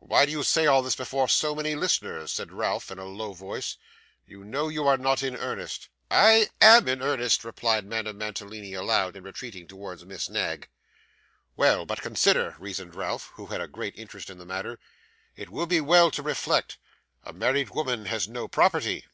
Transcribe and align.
'Why 0.00 0.26
do 0.26 0.32
you 0.32 0.42
say 0.42 0.66
all 0.66 0.82
this 0.82 0.96
before 0.96 1.28
so 1.28 1.54
many 1.54 1.76
listeners?' 1.76 2.32
said 2.32 2.50
Ralph, 2.50 2.90
in 2.90 2.98
a 2.98 3.04
low 3.04 3.32
voice. 3.34 3.76
'You 4.26 4.42
know 4.42 4.66
you 4.66 4.84
are 4.88 4.96
not 4.98 5.22
in 5.22 5.36
earnest.' 5.36 5.90
'I 6.10 6.48
AM 6.60 6.88
in 6.88 7.02
earnest,' 7.02 7.44
replied 7.44 7.86
Madame 7.86 8.18
Mantalini, 8.18 8.74
aloud, 8.74 9.14
and 9.14 9.24
retreating 9.24 9.68
towards 9.68 10.04
Miss 10.04 10.28
Knag. 10.28 10.68
'Well, 11.54 11.86
but 11.86 12.02
consider,' 12.02 12.56
reasoned 12.58 12.96
Ralph, 12.96 13.30
who 13.34 13.46
had 13.46 13.60
a 13.60 13.68
great 13.68 13.96
interest 13.96 14.28
in 14.28 14.38
the 14.38 14.44
matter. 14.44 14.80
'It 15.36 15.50
would 15.50 15.68
be 15.68 15.80
well 15.80 16.10
to 16.10 16.20
reflect. 16.24 16.78
A 17.22 17.32
married 17.32 17.70
woman 17.70 18.06
has 18.06 18.26
no 18.26 18.48
property. 18.48 19.04